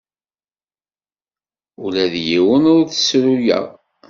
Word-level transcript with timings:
Ula 1.83 2.05
d 2.13 2.15
yiwen 2.27 2.63
ur 2.75 2.81
t-ssruyeɣ. 2.85 3.65